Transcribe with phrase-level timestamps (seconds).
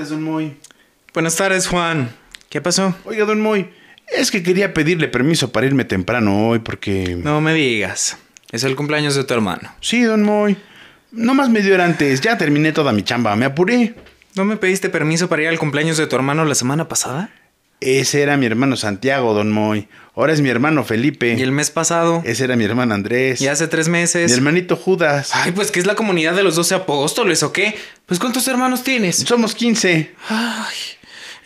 [0.00, 0.56] Tardes, don Moy.
[1.12, 2.10] Buenas tardes, Juan.
[2.48, 2.94] ¿Qué pasó?
[3.04, 3.68] Oiga, don Moy,
[4.08, 7.16] es que quería pedirle permiso para irme temprano hoy porque...
[7.22, 8.16] No me digas.
[8.50, 9.74] Es el cumpleaños de tu hermano.
[9.80, 10.56] Sí, don Moy.
[11.12, 13.94] Nomás medio hora antes, ya terminé toda mi chamba, me apuré.
[14.36, 17.28] ¿No me pediste permiso para ir al cumpleaños de tu hermano la semana pasada?
[17.80, 19.88] Ese era mi hermano Santiago, don Moy.
[20.14, 21.34] Ahora es mi hermano Felipe.
[21.38, 22.22] ¿Y el mes pasado?
[22.26, 23.40] Ese era mi hermano Andrés.
[23.40, 24.30] ¿Y hace tres meses?
[24.30, 25.30] Mi hermanito Judas.
[25.32, 27.74] Ay, pues que es la comunidad de los doce apóstoles, ¿o qué?
[28.04, 29.16] Pues ¿cuántos hermanos tienes?
[29.16, 30.14] Somos 15.
[30.28, 30.76] Ay.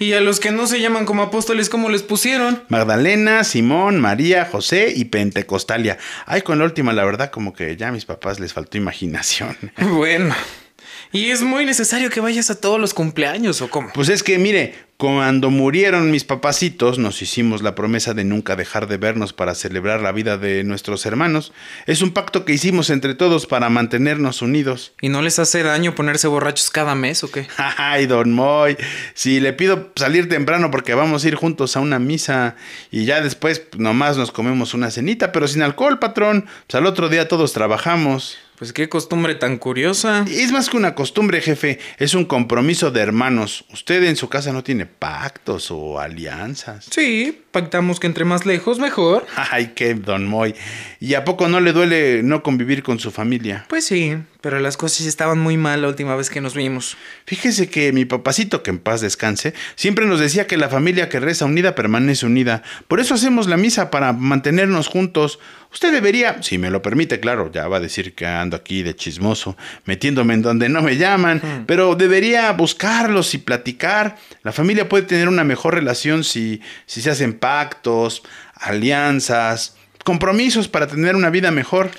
[0.00, 2.64] ¿Y a los que no se llaman como apóstoles, cómo les pusieron?
[2.68, 5.98] Magdalena, Simón, María, José y Pentecostalia.
[6.26, 9.56] Ay, con la última, la verdad, como que ya a mis papás les faltó imaginación.
[9.78, 10.34] Bueno.
[11.12, 13.90] ¿Y es muy necesario que vayas a todos los cumpleaños o cómo?
[13.94, 18.86] Pues es que, mire, cuando murieron mis papacitos, nos hicimos la promesa de nunca dejar
[18.86, 21.52] de vernos para celebrar la vida de nuestros hermanos.
[21.86, 24.92] Es un pacto que hicimos entre todos para mantenernos unidos.
[25.00, 27.48] ¿Y no les hace daño ponerse borrachos cada mes o qué?
[27.56, 28.76] Ay, don Moy,
[29.14, 32.54] si le pido salir temprano porque vamos a ir juntos a una misa
[32.92, 36.46] y ya después nomás nos comemos una cenita, pero sin alcohol, patrón.
[36.68, 38.38] Pues al otro día todos trabajamos.
[38.58, 40.24] Pues qué costumbre tan curiosa.
[40.28, 43.64] Es más que una costumbre, jefe, es un compromiso de hermanos.
[43.72, 46.86] Usted en su casa no tiene pactos o alianzas.
[46.90, 49.26] Sí, pactamos que entre más lejos, mejor.
[49.50, 50.54] Ay, qué don Moy.
[51.00, 53.66] ¿Y a poco no le duele no convivir con su familia?
[53.68, 56.98] Pues sí, pero las cosas estaban muy mal la última vez que nos vimos.
[57.24, 61.18] Fíjese que mi papacito, que en paz descanse, siempre nos decía que la familia que
[61.18, 62.62] reza unida permanece unida.
[62.86, 65.38] Por eso hacemos la misa para mantenernos juntos.
[65.72, 68.94] Usted debería, si me lo permite, claro, ya va a decir que ando aquí de
[68.94, 69.56] chismoso,
[69.86, 74.18] metiéndome en donde no me llaman, pero debería buscarlos y platicar.
[74.42, 78.22] La familia puede tener una mejor relación si, si se hacen pactos,
[78.56, 81.92] alianzas, compromisos para tener una vida mejor.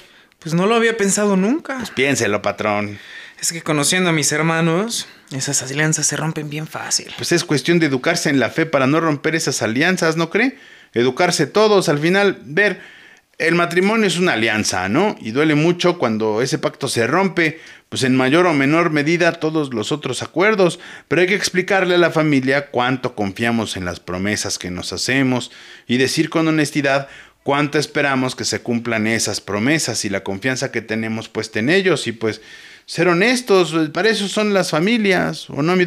[0.45, 1.83] Pues no lo había pensado nunca.
[1.95, 3.00] Piénselo, patrón.
[3.41, 7.11] Es que conociendo a mis hermanos, esas alianzas se rompen bien fácil.
[7.17, 10.59] Pues es cuestión de educarse en la fe para no romper esas alianzas, ¿no cree?
[10.94, 12.79] Educarse todos, al final, ver,
[13.39, 15.16] el matrimonio es una alianza, ¿no?
[15.19, 19.73] Y duele mucho cuando ese pacto se rompe, pues en mayor o menor medida todos
[19.73, 24.59] los otros acuerdos, pero hay que explicarle a la familia cuánto confiamos en las promesas
[24.59, 25.51] que nos hacemos
[25.88, 27.07] y decir con honestidad
[27.45, 32.07] cuánto esperamos que se cumplan esas promesas y la confianza que tenemos puesta en ellos
[32.07, 32.41] y pues
[32.88, 35.85] ser honestos, para eso son las familias, ¿o no, mi?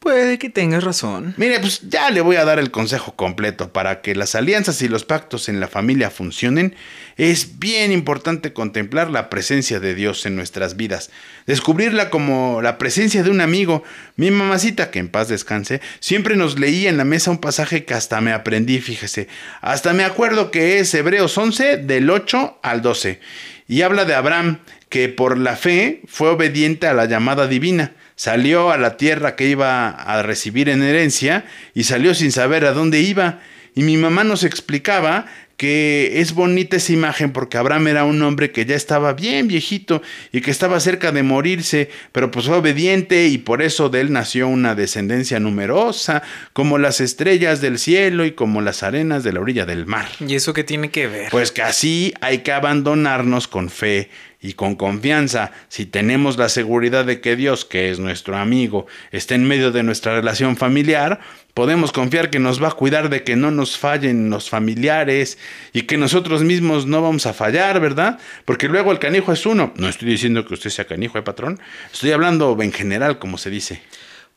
[0.00, 1.34] Puede que tengas razón.
[1.36, 3.70] Mire, pues ya le voy a dar el consejo completo.
[3.70, 6.74] Para que las alianzas y los pactos en la familia funcionen,
[7.18, 11.10] es bien importante contemplar la presencia de Dios en nuestras vidas.
[11.44, 13.84] Descubrirla como la presencia de un amigo.
[14.16, 17.92] Mi mamacita, que en paz descanse, siempre nos leía en la mesa un pasaje que
[17.92, 19.28] hasta me aprendí, fíjese.
[19.60, 23.20] Hasta me acuerdo que es Hebreos 11, del 8 al 12.
[23.68, 28.70] Y habla de Abraham, que por la fe fue obediente a la llamada divina salió
[28.70, 33.00] a la tierra que iba a recibir en herencia y salió sin saber a dónde
[33.00, 33.40] iba.
[33.74, 35.24] Y mi mamá nos explicaba
[35.56, 40.02] que es bonita esa imagen porque Abraham era un hombre que ya estaba bien viejito
[40.32, 44.12] y que estaba cerca de morirse, pero pues fue obediente y por eso de él
[44.12, 49.40] nació una descendencia numerosa, como las estrellas del cielo y como las arenas de la
[49.40, 50.08] orilla del mar.
[50.26, 51.30] ¿Y eso qué tiene que ver?
[51.30, 54.10] Pues que así hay que abandonarnos con fe
[54.42, 59.34] y con confianza, si tenemos la seguridad de que Dios, que es nuestro amigo, está
[59.34, 61.20] en medio de nuestra relación familiar,
[61.52, 65.36] podemos confiar que nos va a cuidar de que no nos fallen los familiares
[65.74, 68.18] y que nosotros mismos no vamos a fallar, ¿verdad?
[68.46, 69.74] Porque luego el canijo es uno.
[69.76, 71.60] No estoy diciendo que usted sea canijo, ¿eh, patrón?
[71.92, 73.82] Estoy hablando en general, como se dice.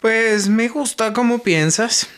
[0.02, 2.10] Pues me gusta cómo piensas.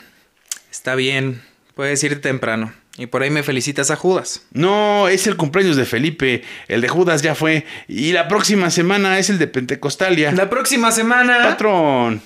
[0.72, 1.44] Está bien,
[1.76, 2.74] puedes ir temprano.
[2.98, 4.44] Y por ahí me felicitas a Judas.
[4.52, 6.44] No, es el cumpleaños de Felipe.
[6.70, 7.66] El de Judas ya fue.
[7.90, 10.32] Y la próxima semana es el de Pentecostalia.
[10.32, 11.40] La próxima semana.
[11.44, 12.22] Patrón.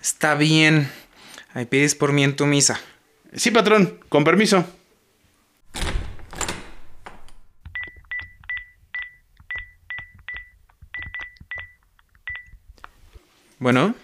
[0.00, 0.90] Está bien.
[1.54, 2.80] Ahí pides por mí en tu misa.
[3.34, 4.64] Sí, patrón, con permiso.
[13.60, 13.94] Bueno.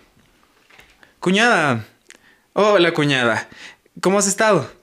[1.18, 1.84] Cuñada.
[2.52, 3.48] Hola, cuñada.
[4.00, 4.77] ¿Cómo has estado?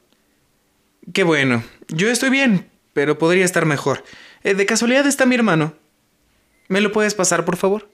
[1.14, 1.64] Qué bueno.
[1.88, 4.04] Yo estoy bien, pero podría estar mejor.
[4.44, 5.74] Eh, de casualidad está mi hermano.
[6.68, 7.90] ¿Me lo puedes pasar, por favor?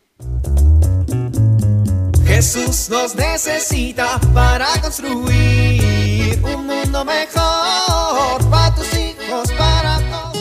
[2.26, 10.38] Jesús nos necesita para construir un mundo mejor para tus hijos, para todos.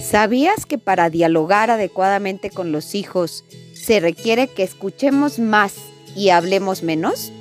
[0.00, 6.82] ¿Sabías que para dialogar adecuadamente con los hijos se requiere que escuchemos más y hablemos
[6.82, 7.32] menos?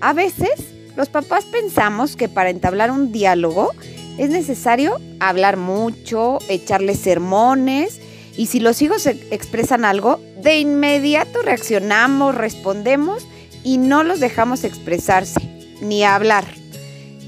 [0.00, 0.50] A veces,
[0.96, 3.70] los papás pensamos que para entablar un diálogo
[4.18, 8.00] es necesario hablar mucho, echarles sermones
[8.36, 13.26] y si los hijos expresan algo, de inmediato reaccionamos, respondemos
[13.62, 15.40] y no los dejamos expresarse
[15.80, 16.44] ni hablar.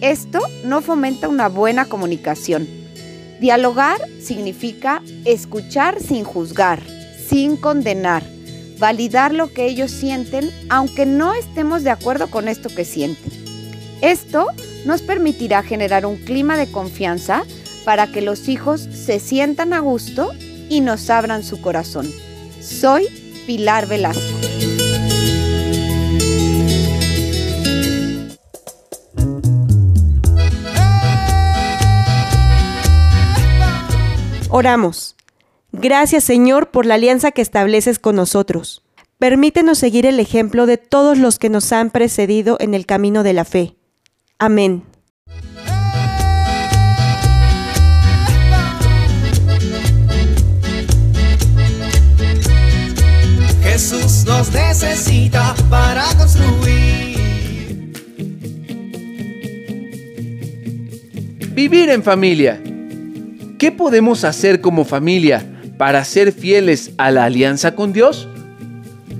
[0.00, 2.68] Esto no fomenta una buena comunicación.
[3.40, 6.82] Dialogar significa escuchar sin juzgar,
[7.28, 8.22] sin condenar,
[8.78, 13.32] validar lo que ellos sienten aunque no estemos de acuerdo con esto que sienten.
[14.00, 14.48] Esto
[14.84, 17.44] nos permitirá generar un clima de confianza
[17.84, 20.32] para que los hijos se sientan a gusto
[20.68, 22.10] y nos abran su corazón.
[22.60, 23.08] Soy
[23.46, 24.20] Pilar Velasco.
[34.50, 35.16] Oramos.
[35.76, 38.82] Gracias Señor por la alianza que estableces con nosotros.
[39.18, 43.32] Permítenos seguir el ejemplo de todos los que nos han precedido en el camino de
[43.32, 43.74] la fe.
[44.38, 44.84] Amén.
[53.62, 57.18] Jesús nos necesita para construir.
[61.52, 62.62] Vivir en familia.
[63.58, 65.53] ¿Qué podemos hacer como familia
[65.84, 68.26] para ser fieles a la alianza con Dios?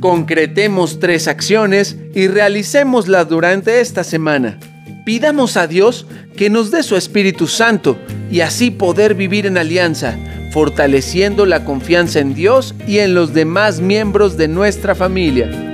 [0.01, 4.59] Concretemos tres acciones y realicémoslas durante esta semana.
[5.05, 6.07] Pidamos a Dios
[6.39, 7.99] que nos dé su Espíritu Santo
[8.31, 10.17] y así poder vivir en alianza,
[10.55, 15.74] fortaleciendo la confianza en Dios y en los demás miembros de nuestra familia.